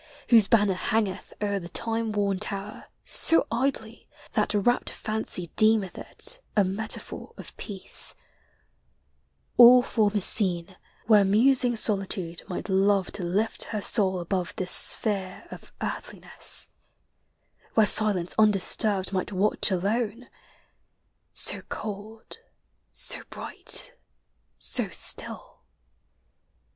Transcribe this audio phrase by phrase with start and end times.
[0.29, 6.39] Whose banner hangeth o'er the time worn tower So idly that rapt fancy deemeth it
[6.57, 8.15] A metaphor of peac<—
[9.59, 10.75] all form a scene
[11.05, 16.69] Where musing solitude might love to lift Her soul above this sphere of earthliness;
[17.75, 20.29] Where silence undisturbed might watch alone,
[21.35, 22.39] So cold,
[22.91, 23.93] so bright,
[24.57, 25.59] so still.